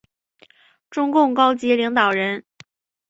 [0.89, 2.43] 中共高级领导人。